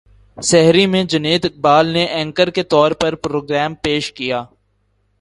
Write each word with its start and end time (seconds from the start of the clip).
سحری 0.37 0.85
میں 0.85 1.03
جنید 1.03 1.45
اقبال 1.45 1.87
نے 1.87 2.03
اینکر 2.05 2.49
کے 2.49 2.63
طور 2.63 2.91
پر 2.91 3.15
پروگرام 3.15 3.73
پیش 3.75 4.11
کیا 4.13 4.43